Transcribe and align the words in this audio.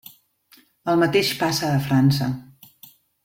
El 0.93 0.97
mateix 1.01 1.29
passa 1.43 1.69
a 1.73 1.83
França. 1.91 2.31